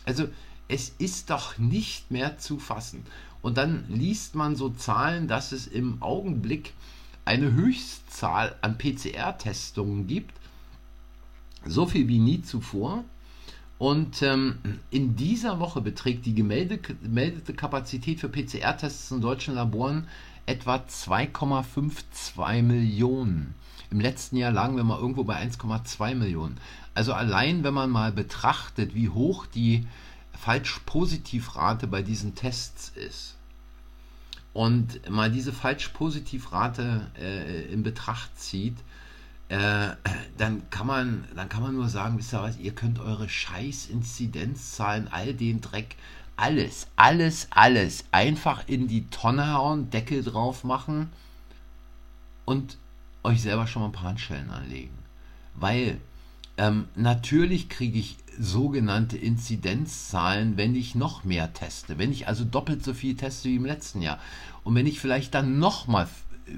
Also 0.04 0.28
es 0.70 0.94
ist 0.98 1.30
doch 1.30 1.58
nicht 1.58 2.10
mehr 2.10 2.38
zu 2.38 2.58
fassen. 2.58 3.04
Und 3.42 3.56
dann 3.56 3.84
liest 3.88 4.34
man 4.34 4.54
so 4.54 4.70
Zahlen, 4.70 5.26
dass 5.26 5.52
es 5.52 5.66
im 5.66 6.02
Augenblick 6.02 6.74
eine 7.24 7.52
Höchstzahl 7.52 8.56
an 8.60 8.78
PCR-Testungen 8.78 10.06
gibt, 10.06 10.34
so 11.64 11.86
viel 11.86 12.08
wie 12.08 12.18
nie 12.18 12.42
zuvor. 12.42 13.04
Und 13.78 14.22
ähm, 14.22 14.58
in 14.90 15.16
dieser 15.16 15.58
Woche 15.58 15.80
beträgt 15.80 16.26
die 16.26 16.34
gemeldete 16.34 17.54
Kapazität 17.54 18.20
für 18.20 18.28
PCR-Tests 18.28 19.10
in 19.10 19.20
deutschen 19.20 19.54
Laboren 19.54 20.06
etwa 20.46 20.76
2,52 20.76 22.62
Millionen. 22.62 23.54
Im 23.90 24.00
letzten 24.00 24.36
Jahr 24.36 24.52
lagen 24.52 24.76
wir 24.76 24.84
mal 24.84 25.00
irgendwo 25.00 25.24
bei 25.24 25.36
1,2 25.42 26.14
Millionen. 26.14 26.58
Also 26.94 27.12
allein, 27.12 27.64
wenn 27.64 27.74
man 27.74 27.90
mal 27.90 28.12
betrachtet, 28.12 28.94
wie 28.94 29.08
hoch 29.08 29.46
die 29.46 29.86
Falsch-Positiv-Rate 30.40 31.86
bei 31.86 32.02
diesen 32.02 32.34
Tests 32.34 32.92
ist 32.96 33.36
und 34.52 35.08
mal 35.08 35.30
diese 35.30 35.52
Falsch-Positiv-Rate 35.52 37.10
äh, 37.20 37.72
in 37.72 37.82
Betracht 37.82 38.38
zieht, 38.38 38.76
äh, 39.48 39.90
dann 40.38 40.68
kann 40.70 40.86
man, 40.86 41.24
dann 41.34 41.48
kann 41.48 41.62
man 41.62 41.74
nur 41.74 41.88
sagen, 41.88 42.18
wisst 42.18 42.32
ihr 42.32 42.42
was, 42.42 42.58
ihr 42.58 42.74
könnt 42.74 42.98
eure 42.98 43.28
scheiß 43.28 43.86
Inzidenzzahlen, 43.86 45.08
all 45.08 45.34
den 45.34 45.60
Dreck, 45.60 45.96
alles, 46.36 46.86
alles, 46.96 47.48
alles 47.50 48.04
einfach 48.10 48.66
in 48.66 48.88
die 48.88 49.06
Tonne 49.08 49.52
hauen, 49.52 49.90
Deckel 49.90 50.24
drauf 50.24 50.64
machen 50.64 51.10
und 52.44 52.78
euch 53.22 53.42
selber 53.42 53.66
schon 53.66 53.82
mal 53.82 53.88
ein 53.88 53.92
paar 53.92 54.04
Handschellen 54.04 54.50
anlegen. 54.50 54.96
Weil 55.54 56.00
ähm, 56.56 56.88
natürlich 56.94 57.68
kriege 57.68 57.98
ich 57.98 58.16
sogenannte 58.40 59.18
Inzidenzzahlen, 59.18 60.56
wenn 60.56 60.74
ich 60.74 60.94
noch 60.94 61.24
mehr 61.24 61.52
teste. 61.52 61.98
Wenn 61.98 62.10
ich 62.10 62.26
also 62.26 62.44
doppelt 62.44 62.82
so 62.82 62.94
viel 62.94 63.14
teste 63.14 63.48
wie 63.48 63.56
im 63.56 63.66
letzten 63.66 64.00
Jahr. 64.00 64.18
Und 64.64 64.74
wenn 64.74 64.86
ich 64.86 64.98
vielleicht 64.98 65.34
dann 65.34 65.58
noch 65.58 65.86
mal 65.86 66.08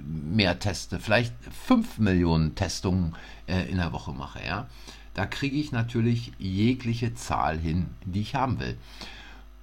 mehr 0.04 0.58
teste, 0.58 1.00
vielleicht 1.00 1.34
5 1.66 1.98
Millionen 1.98 2.54
Testungen 2.54 3.14
äh, 3.46 3.68
in 3.68 3.76
der 3.76 3.92
Woche 3.92 4.12
mache, 4.12 4.40
ja, 4.46 4.68
da 5.14 5.26
kriege 5.26 5.56
ich 5.56 5.72
natürlich 5.72 6.32
jegliche 6.38 7.14
Zahl 7.14 7.58
hin, 7.58 7.86
die 8.04 8.20
ich 8.20 8.34
haben 8.34 8.60
will. 8.60 8.76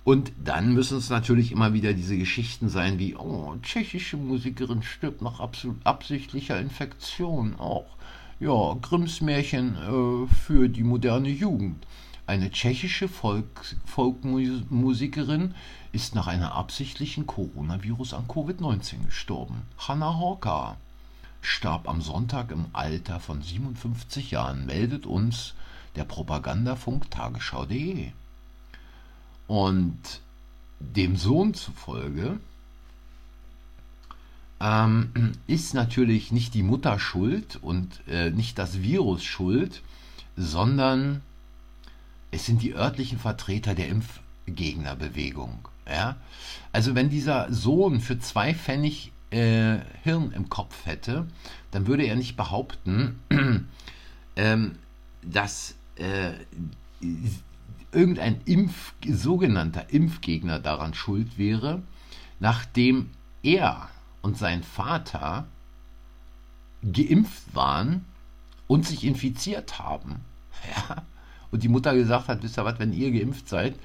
Und 0.04 0.32
dann 0.44 0.74
müssen 0.74 0.98
es 0.98 1.10
natürlich 1.10 1.52
immer 1.52 1.74
wieder 1.74 1.94
diese 1.94 2.18
Geschichten 2.18 2.70
sein 2.70 3.00
wie, 3.00 3.16
oh, 3.16 3.56
tschechische 3.62 4.18
Musikerin 4.18 4.84
stirbt 4.84 5.22
nach 5.22 5.40
absichtlicher 5.84 6.60
Infektion. 6.60 7.56
Auch 7.60 7.98
ja, 8.40 8.76
Grimms 8.82 9.22
Märchen 9.22 9.76
äh, 9.76 10.34
für 10.34 10.70
die 10.70 10.84
moderne 10.84 11.30
Jugend. 11.30 11.86
Eine 12.30 12.52
tschechische 12.52 13.08
Folk 13.08 13.76
Folkmusikerin 13.88 15.56
ist 15.92 16.14
nach 16.14 16.28
einer 16.28 16.54
absichtlichen 16.54 17.26
Coronavirus 17.26 18.14
an 18.14 18.28
Covid-19 18.28 19.08
gestorben. 19.08 19.64
Hanna 19.80 20.16
Horka 20.20 20.78
starb 21.42 21.90
am 21.90 22.04
Sonntag 22.04 22.52
im 22.52 22.68
Alter 22.72 23.20
von 23.20 23.42
57 23.42 24.30
Jahren, 24.30 24.68
meldet 24.68 25.08
uns 25.08 25.56
der 25.96 26.04
Propagandafunk 26.04 27.10
Tagesschau.de. 27.10 28.12
Und 29.48 29.98
dem 30.80 31.16
Sohn 31.16 31.56
zufolge 31.56 32.40
ähm, 34.60 35.32
ist 35.48 35.74
natürlich 35.74 36.32
nicht 36.32 36.54
die 36.54 36.62
Mutter 36.62 37.00
schuld 37.00 37.58
und 37.60 38.08
äh, 38.08 38.30
nicht 38.30 38.60
das 38.60 38.84
Virus 38.84 39.24
schuld, 39.24 39.82
sondern 40.38 41.24
es 42.32 42.46
sind 42.46 42.62
die 42.62 42.76
örtlichen 42.76 43.20
Vertreter 43.20 43.76
der 43.76 43.90
Impfgegnerbewegung. 43.90 45.68
Ja? 45.88 46.18
Also 46.72 46.96
wenn 46.96 47.10
dieser 47.10 47.52
Sohn 47.52 48.00
für 48.00 48.20
zwei 48.20 48.54
Pfennig 48.54 49.12
äh, 49.32 49.80
Hirn 50.04 50.32
im 50.32 50.50
Kopf 50.50 50.86
hätte, 50.86 51.28
dann 51.72 51.88
würde 51.88 52.04
er 52.04 52.16
nicht 52.16 52.36
behaupten, 52.36 53.20
ähm, 54.36 54.76
dass 55.22 55.76
äh, 55.96 56.34
irgendein 57.92 58.42
Impf, 58.46 58.94
sogenannter 59.08 59.92
Impfgegner 59.92 60.60
daran 60.60 60.94
schuld 60.94 61.38
wäre, 61.38 61.82
nachdem 62.40 63.10
er 63.44 63.90
und 64.22 64.38
sein 64.38 64.64
Vater 64.64 65.48
geimpft 66.84 67.54
waren 67.54 68.06
und 68.68 68.86
sich 68.86 69.04
infiziert 69.04 69.80
haben. 69.80 70.22
Ja? 70.90 71.04
Und 71.52 71.64
die 71.64 71.70
Mutter 71.70 71.94
gesagt 71.96 72.28
hat, 72.28 72.44
wisst 72.44 72.58
ihr 72.58 72.66
was, 72.66 72.80
wenn 72.80 72.94
ihr 72.94 73.12
geimpft 73.12 73.50
seid 73.50 73.76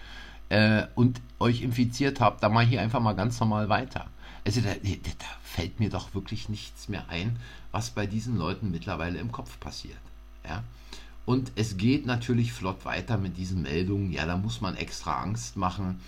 äh, 0.49 0.85
und 0.95 1.21
euch 1.39 1.63
infiziert 1.63 2.21
habt, 2.21 2.43
dann 2.43 2.53
mal 2.53 2.65
hier 2.65 2.81
einfach 2.81 3.01
mal 3.01 3.15
ganz 3.15 3.41
normal 3.41 3.69
weiter. 3.69 4.07
Also 4.47 4.61
da, 4.61 4.75
da 4.75 5.27
fällt 5.43 5.81
mir 5.81 5.89
doch 5.89 6.15
wirklich 6.15 6.49
nichts 6.49 6.89
mehr 6.89 7.09
ein, 7.09 7.37
was 7.73 7.91
bei 7.91 8.07
diesen 8.07 8.37
Leuten 8.37 8.71
mittlerweile 8.71 9.19
im 9.19 9.33
Kopf 9.33 9.59
passiert. 9.59 9.97
Ja? 10.47 10.63
Und 11.25 11.53
es 11.57 11.79
geht 11.79 12.05
natürlich 12.05 12.53
flott 12.53 12.85
weiter 12.85 13.17
mit 13.17 13.39
diesen 13.39 13.63
Meldungen. 13.63 14.13
Ja, 14.13 14.27
da 14.27 14.37
muss 14.37 14.61
man 14.61 14.77
extra 14.77 15.23
Angst 15.23 15.57
machen 15.57 16.01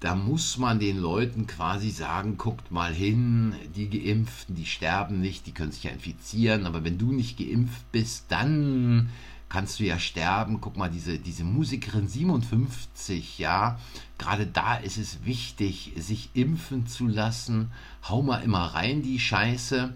da 0.00 0.14
muss 0.14 0.58
man 0.58 0.78
den 0.78 0.98
Leuten 0.98 1.46
quasi 1.46 1.90
sagen, 1.90 2.36
guckt 2.38 2.70
mal 2.70 2.92
hin, 2.92 3.54
die 3.74 3.90
Geimpften, 3.90 4.54
die 4.54 4.66
sterben 4.66 5.20
nicht, 5.20 5.46
die 5.46 5.52
können 5.52 5.72
sich 5.72 5.84
ja 5.84 5.90
infizieren, 5.90 6.66
aber 6.66 6.84
wenn 6.84 6.98
du 6.98 7.12
nicht 7.12 7.36
geimpft 7.36 7.90
bist, 7.90 8.26
dann 8.28 9.10
kannst 9.48 9.80
du 9.80 9.84
ja 9.84 9.98
sterben. 9.98 10.60
Guck 10.60 10.76
mal, 10.76 10.90
diese, 10.90 11.18
diese 11.18 11.44
Musikerin 11.44 12.08
57, 12.08 13.38
ja, 13.38 13.78
gerade 14.18 14.46
da 14.46 14.76
ist 14.76 14.98
es 14.98 15.24
wichtig, 15.24 15.92
sich 15.96 16.30
impfen 16.34 16.86
zu 16.86 17.06
lassen. 17.06 17.70
Hau 18.08 18.22
mal 18.22 18.42
immer 18.42 18.74
rein 18.74 19.02
die 19.02 19.18
Scheiße. 19.18 19.92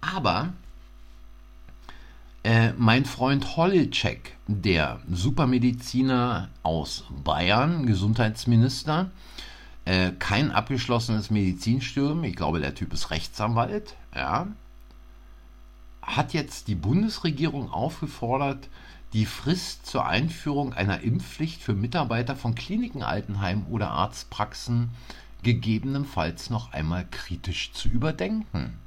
Aber 0.00 0.52
äh, 2.42 2.72
mein 2.78 3.04
Freund 3.04 3.56
Holleczek, 3.56 4.36
der 4.46 5.00
Supermediziner 5.10 6.48
aus 6.62 7.04
Bayern, 7.22 7.86
Gesundheitsminister, 7.86 9.10
äh, 9.84 10.12
kein 10.18 10.50
abgeschlossenes 10.50 11.30
Medizinstudium, 11.30 12.24
ich 12.24 12.36
glaube, 12.36 12.60
der 12.60 12.74
Typ 12.74 12.92
ist 12.94 13.10
Rechtsanwalt, 13.10 13.94
ja, 14.14 14.46
hat 16.02 16.32
jetzt 16.32 16.68
die 16.68 16.74
Bundesregierung 16.74 17.70
aufgefordert, 17.70 18.68
die 19.12 19.26
Frist 19.26 19.86
zur 19.86 20.06
Einführung 20.06 20.72
einer 20.72 21.00
Impfpflicht 21.00 21.62
für 21.62 21.74
Mitarbeiter 21.74 22.36
von 22.36 22.54
Kliniken, 22.54 23.02
Altenheimen 23.02 23.66
oder 23.66 23.90
Arztpraxen 23.90 24.90
gegebenenfalls 25.42 26.50
noch 26.50 26.72
einmal 26.72 27.06
kritisch 27.10 27.72
zu 27.72 27.88
überdenken. 27.88 28.78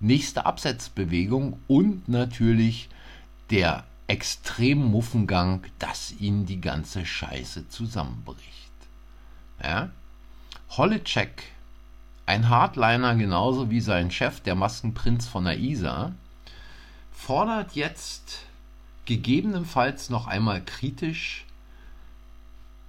Nächste 0.00 0.46
Absetzbewegung 0.46 1.60
und 1.68 2.08
natürlich 2.08 2.88
der 3.50 3.84
Extremmuffengang, 4.08 5.64
dass 5.78 6.12
ihnen 6.18 6.44
die 6.44 6.60
ganze 6.60 7.06
Scheiße 7.06 7.68
zusammenbricht. 7.68 8.72
Ja? 9.62 9.90
Holleczek, 10.76 11.44
ein 12.26 12.48
Hardliner 12.48 13.14
genauso 13.14 13.70
wie 13.70 13.80
sein 13.80 14.10
Chef, 14.10 14.40
der 14.40 14.54
Maskenprinz 14.54 15.28
von 15.28 15.44
der 15.44 15.58
ISA, 15.58 16.12
fordert 17.12 17.74
jetzt 17.74 18.46
gegebenenfalls 19.04 20.10
noch 20.10 20.26
einmal 20.26 20.64
kritisch 20.64 21.44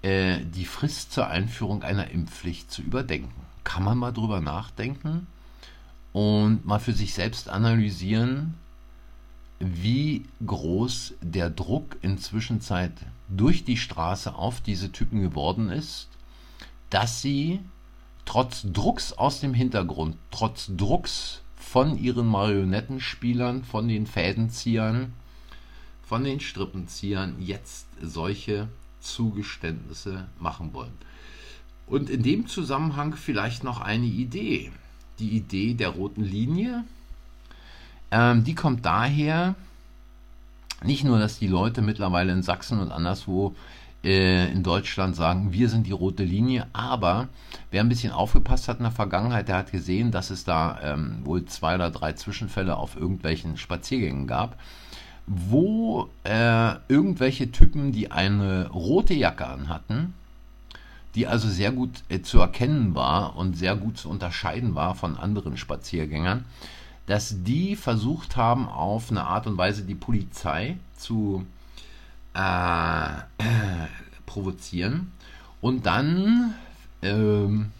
äh, 0.01 0.39
die 0.43 0.65
Frist 0.65 1.13
zur 1.13 1.27
Einführung 1.27 1.83
einer 1.83 2.11
Impfpflicht 2.11 2.71
zu 2.71 2.81
überdenken. 2.81 3.33
Kann 3.63 3.83
man 3.83 3.97
mal 3.97 4.11
drüber 4.11 4.41
nachdenken 4.41 5.27
und 6.11 6.65
mal 6.65 6.79
für 6.79 6.93
sich 6.93 7.13
selbst 7.13 7.49
analysieren, 7.49 8.55
wie 9.59 10.25
groß 10.45 11.13
der 11.21 11.49
Druck 11.49 11.97
inzwischen 12.01 12.59
durch 13.29 13.63
die 13.63 13.77
Straße 13.77 14.35
auf 14.35 14.59
diese 14.61 14.91
Typen 14.91 15.21
geworden 15.21 15.69
ist, 15.69 16.09
dass 16.89 17.21
sie 17.21 17.61
trotz 18.25 18.63
Drucks 18.63 19.13
aus 19.13 19.39
dem 19.39 19.53
Hintergrund, 19.53 20.17
trotz 20.31 20.69
Drucks 20.75 21.42
von 21.63 21.97
ihren 21.97 22.27
Marionettenspielern, 22.27 23.63
von 23.63 23.87
den 23.87 24.05
Fädenziehern, 24.05 25.13
von 26.03 26.23
den 26.23 26.39
Strippenziehern 26.39 27.37
jetzt 27.39 27.87
solche 27.99 28.67
Zugeständnisse 28.99 30.27
machen 30.39 30.73
wollen. 30.73 30.93
Und 31.87 32.09
in 32.11 32.21
dem 32.21 32.47
Zusammenhang 32.47 33.15
vielleicht 33.15 33.63
noch 33.63 33.81
eine 33.81 34.05
Idee. 34.05 34.71
Die 35.17 35.29
Idee 35.29 35.73
der 35.73 35.89
roten 35.89 36.23
Linie. 36.23 36.83
Ähm, 38.11 38.43
die 38.43 38.55
kommt 38.55 38.85
daher, 38.85 39.55
nicht 40.83 41.03
nur, 41.03 41.17
dass 41.17 41.39
die 41.39 41.47
Leute 41.47 41.81
mittlerweile 41.81 42.33
in 42.33 42.43
Sachsen 42.43 42.79
und 42.79 42.91
anderswo 42.91 43.55
äh, 44.03 44.51
in 44.51 44.63
Deutschland 44.63 45.15
sagen, 45.15 45.53
wir 45.53 45.69
sind 45.69 45.87
die 45.87 45.91
rote 45.91 46.23
Linie. 46.23 46.67
Aber 46.73 47.29
wer 47.71 47.81
ein 47.81 47.89
bisschen 47.89 48.11
aufgepasst 48.11 48.67
hat 48.67 48.77
in 48.77 48.83
der 48.83 48.91
Vergangenheit, 48.91 49.47
der 49.47 49.57
hat 49.57 49.71
gesehen, 49.71 50.11
dass 50.11 50.29
es 50.29 50.43
da 50.43 50.79
ähm, 50.83 51.21
wohl 51.23 51.45
zwei 51.45 51.75
oder 51.75 51.89
drei 51.89 52.13
Zwischenfälle 52.13 52.75
auf 52.75 52.95
irgendwelchen 52.95 53.57
Spaziergängen 53.57 54.27
gab, 54.27 54.57
wo 55.25 56.09
äh, 56.23 56.75
irgendwelche 56.87 57.51
Typen, 57.51 57.91
die 57.91 58.11
eine 58.11 58.69
rote 58.69 59.13
Jacke 59.13 59.47
anhatten, 59.47 60.13
die 61.15 61.27
also 61.27 61.47
sehr 61.47 61.71
gut 61.71 62.03
äh, 62.09 62.21
zu 62.21 62.39
erkennen 62.39 62.95
war 62.95 63.37
und 63.37 63.55
sehr 63.55 63.75
gut 63.75 63.97
zu 63.97 64.09
unterscheiden 64.09 64.75
war 64.75 64.95
von 64.95 65.17
anderen 65.17 65.57
Spaziergängern, 65.57 66.45
dass 67.05 67.43
die 67.43 67.75
versucht 67.75 68.35
haben, 68.35 68.67
auf 68.67 69.11
eine 69.11 69.25
Art 69.25 69.47
und 69.47 69.57
Weise 69.57 69.83
die 69.83 69.95
Polizei 69.95 70.77
zu 70.97 71.45
äh, 72.33 73.09
provozieren 74.25 75.11
und 75.61 75.85
dann, 75.85 76.53
ähm, 77.01 77.71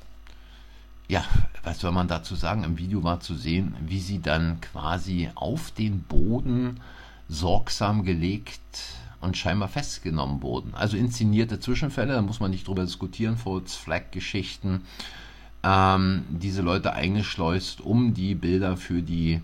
ja, 1.08 1.24
was 1.64 1.80
soll 1.80 1.92
man 1.92 2.08
dazu 2.08 2.36
sagen? 2.36 2.64
Im 2.64 2.78
Video 2.78 3.04
war 3.04 3.20
zu 3.20 3.36
sehen, 3.36 3.76
wie 3.86 4.00
sie 4.00 4.22
dann 4.22 4.62
quasi 4.62 5.30
auf 5.36 5.72
den 5.72 6.02
Boden 6.04 6.80
sorgsam 7.28 8.04
gelegt 8.04 8.60
und 9.22 9.38
scheinbar 9.38 9.70
festgenommen 9.70 10.42
wurden. 10.42 10.74
Also 10.76 10.98
inszenierte 10.98 11.60
Zwischenfälle, 11.60 12.14
da 12.14 12.22
muss 12.22 12.40
man 12.40 12.52
nicht 12.52 12.68
drüber 12.68 12.84
diskutieren, 12.84 13.38
False 13.38 13.78
Flag 13.78 14.12
Geschichten, 14.12 14.82
ähm, 15.64 16.26
diese 16.30 16.62
Leute 16.62 16.94
eingeschleust, 16.94 17.82
um 17.82 18.14
die 18.14 18.36
Bilder 18.36 18.76
für 18.76 19.02
die 19.02 19.42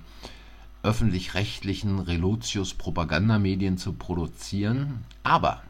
öffentlich-rechtlichen 0.81 1.99
Relotius-Propagandamedien 1.99 3.77
zu 3.77 3.93
produzieren. 3.93 5.03
Aber 5.23 5.61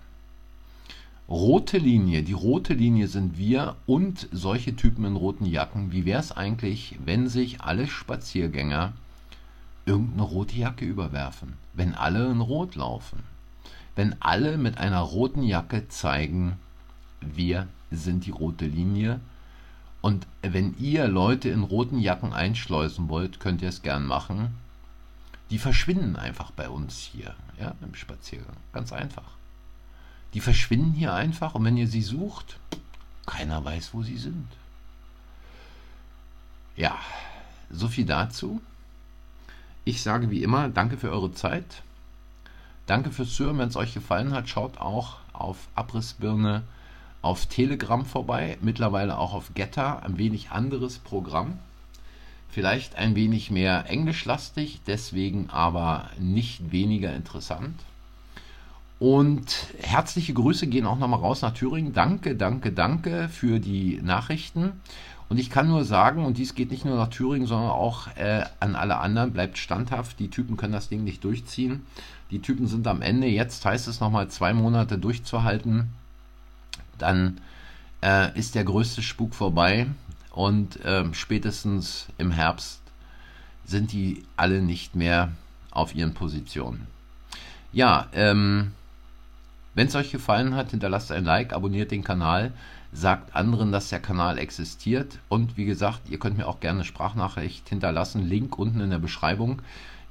rote 1.27 1.77
Linie, 1.77 2.23
die 2.23 2.33
rote 2.33 2.73
Linie 2.73 3.07
sind 3.07 3.37
wir 3.37 3.75
und 3.85 4.27
solche 4.31 4.75
Typen 4.75 5.05
in 5.05 5.15
roten 5.15 5.45
Jacken. 5.45 5.91
Wie 5.91 6.05
wäre 6.05 6.19
es 6.19 6.31
eigentlich, 6.31 6.97
wenn 7.03 7.27
sich 7.27 7.61
alle 7.61 7.87
Spaziergänger 7.87 8.93
irgendeine 9.85 10.23
rote 10.23 10.55
Jacke 10.55 10.85
überwerfen? 10.85 11.53
Wenn 11.73 11.95
alle 11.95 12.29
in 12.29 12.41
Rot 12.41 12.75
laufen? 12.75 13.23
Wenn 13.95 14.15
alle 14.21 14.57
mit 14.57 14.77
einer 14.77 14.99
roten 14.99 15.43
Jacke 15.43 15.87
zeigen, 15.87 16.57
wir 17.19 17.67
sind 17.89 18.25
die 18.25 18.31
rote 18.31 18.65
Linie. 18.65 19.19
Und 20.01 20.27
wenn 20.41 20.75
ihr 20.77 21.07
Leute 21.07 21.49
in 21.49 21.63
roten 21.63 21.99
Jacken 21.99 22.31
einschleusen 22.31 23.09
wollt, 23.09 23.39
könnt 23.39 23.61
ihr 23.61 23.69
es 23.69 23.81
gern 23.81 24.05
machen 24.05 24.53
die 25.49 25.59
verschwinden 25.59 26.15
einfach 26.15 26.51
bei 26.51 26.69
uns 26.69 26.97
hier, 26.97 27.35
ja, 27.59 27.73
im 27.81 27.95
Spaziergang. 27.95 28.57
Ganz 28.73 28.93
einfach. 28.93 29.37
Die 30.33 30.41
verschwinden 30.41 30.93
hier 30.93 31.13
einfach 31.13 31.55
und 31.55 31.65
wenn 31.65 31.77
ihr 31.77 31.87
sie 31.87 32.03
sucht, 32.03 32.59
keiner 33.25 33.63
weiß, 33.63 33.93
wo 33.93 34.03
sie 34.03 34.17
sind. 34.17 34.47
Ja, 36.75 36.97
so 37.69 37.87
viel 37.87 38.05
dazu. 38.05 38.61
Ich 39.85 40.01
sage 40.01 40.29
wie 40.29 40.43
immer, 40.43 40.69
danke 40.69 40.97
für 40.97 41.11
eure 41.11 41.33
Zeit. 41.33 41.83
Danke 42.85 43.11
fürs 43.11 43.35
Zuhören. 43.35 43.57
Wenn 43.57 43.69
es 43.69 43.75
euch 43.75 43.93
gefallen 43.93 44.33
hat, 44.33 44.49
schaut 44.49 44.77
auch 44.77 45.17
auf 45.33 45.67
Abrissbirne 45.75 46.63
auf 47.21 47.45
Telegram 47.47 48.05
vorbei. 48.05 48.57
Mittlerweile 48.61 49.17
auch 49.17 49.33
auf 49.33 49.53
Getter. 49.53 50.03
Ein 50.03 50.17
wenig 50.17 50.51
anderes 50.51 50.99
Programm. 50.99 51.59
Vielleicht 52.49 52.95
ein 52.95 53.15
wenig 53.15 53.51
mehr 53.51 53.85
englischlastig, 53.89 54.81
deswegen 54.87 55.49
aber 55.49 56.09
nicht 56.19 56.71
weniger 56.71 57.15
interessant. 57.15 57.75
Und 58.97 59.67
herzliche 59.79 60.33
Grüße 60.33 60.67
gehen 60.67 60.85
auch 60.85 60.97
nochmal 60.97 61.19
raus 61.19 61.41
nach 61.41 61.53
Thüringen. 61.53 61.93
Danke, 61.93 62.35
danke, 62.35 62.71
danke 62.71 63.29
für 63.29 63.59
die 63.59 64.01
Nachrichten. 64.03 64.73
Und 65.29 65.37
ich 65.37 65.51
kann 65.51 65.67
nur 65.67 65.85
sagen, 65.85 66.25
und 66.25 66.37
dies 66.37 66.55
geht 66.55 66.71
nicht 66.71 66.85
nur 66.85 66.97
nach 66.97 67.09
Thüringen, 67.09 67.47
sondern 67.47 67.69
auch 67.69 68.07
äh, 68.17 68.43
an 68.59 68.75
alle 68.75 68.97
anderen, 68.97 69.31
bleibt 69.31 69.59
standhaft. 69.59 70.19
Die 70.19 70.29
Typen 70.29 70.57
können 70.57 70.73
das 70.73 70.89
Ding 70.89 71.03
nicht 71.03 71.23
durchziehen. 71.23 71.83
Die 72.31 72.41
Typen 72.41 72.65
sind 72.65 72.87
am 72.87 73.03
Ende. 73.03 73.27
Jetzt 73.27 73.63
heißt 73.63 73.87
es 73.87 73.99
nochmal 73.99 74.27
zwei 74.29 74.53
Monate 74.53 74.97
durchzuhalten. 74.97 75.89
Dann 76.97 77.39
äh, 78.01 78.37
ist 78.37 78.55
der 78.55 78.63
größte 78.63 79.03
Spuk 79.03 79.35
vorbei. 79.35 79.85
Und 80.39 80.79
ähm, 80.85 81.13
spätestens 81.13 82.07
im 82.17 82.31
Herbst 82.31 82.81
sind 83.65 83.91
die 83.91 84.23
alle 84.37 84.61
nicht 84.61 84.95
mehr 84.95 85.33
auf 85.69 85.93
ihren 85.93 86.13
Positionen. 86.13 86.87
Ja, 87.73 88.07
ähm, 88.13 88.71
wenn 89.75 89.87
es 89.87 89.95
euch 89.95 90.11
gefallen 90.11 90.55
hat, 90.55 90.71
hinterlasst 90.71 91.11
ein 91.11 91.25
Like, 91.25 91.51
abonniert 91.51 91.91
den 91.91 92.05
Kanal, 92.05 92.53
sagt 92.93 93.35
anderen, 93.35 93.73
dass 93.73 93.89
der 93.89 93.99
Kanal 93.99 94.37
existiert. 94.37 95.19
Und 95.27 95.57
wie 95.57 95.65
gesagt, 95.65 96.07
ihr 96.07 96.19
könnt 96.19 96.37
mir 96.37 96.47
auch 96.47 96.61
gerne 96.61 96.85
Sprachnachricht 96.85 97.67
hinterlassen. 97.67 98.25
Link 98.25 98.57
unten 98.57 98.79
in 98.79 98.91
der 98.91 98.99
Beschreibung. 98.99 99.61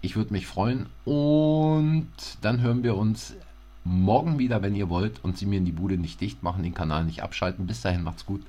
Ich 0.03 0.15
würde 0.15 0.35
mich 0.35 0.47
freuen. 0.47 0.91
Und 1.07 2.13
dann 2.43 2.61
hören 2.61 2.83
wir 2.83 2.99
uns 2.99 3.35
morgen 3.83 4.39
wieder, 4.39 4.61
wenn 4.61 4.75
ihr 4.75 4.91
wollt. 4.91 5.25
Und 5.25 5.39
Sie 5.39 5.47
mir 5.47 5.57
in 5.57 5.65
die 5.65 5.73
Bude 5.73 5.97
nicht 5.97 6.21
dicht 6.21 6.43
machen, 6.43 6.65
den 6.65 6.75
Kanal 6.75 7.07
nicht 7.07 7.23
abschalten. 7.23 7.67
Bis 7.67 7.81
dahin, 7.81 8.03
macht's 8.03 8.27
gut. 8.27 8.43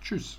Tschüss. 0.00 0.38